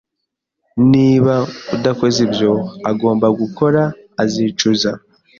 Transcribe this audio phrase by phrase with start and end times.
[0.91, 1.35] Niba
[1.75, 2.51] adakoze ibyo
[2.91, 3.81] agomba gukora,
[4.23, 4.91] azicuza.